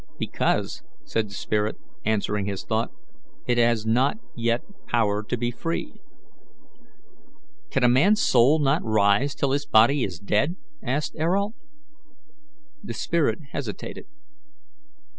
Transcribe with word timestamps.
"Because," 0.17 0.81
said 1.05 1.29
the 1.29 1.35
spirit, 1.35 1.77
answering 2.05 2.47
his 2.47 2.63
thought, 2.63 2.89
"it 3.45 3.59
has 3.59 3.85
not 3.85 4.17
yet 4.33 4.63
power 4.87 5.21
to 5.21 5.37
be 5.37 5.51
free." 5.51 6.01
"Can 7.69 7.83
a 7.83 7.87
man's 7.87 8.19
soul 8.19 8.57
not 8.57 8.83
rise 8.83 9.35
till 9.35 9.51
his 9.51 9.67
body 9.67 10.03
is 10.03 10.17
dead? 10.17 10.55
asked 10.81 11.15
Ayrault. 11.19 11.53
The 12.83 12.95
spirit 12.95 13.41
hesitated. 13.51 14.07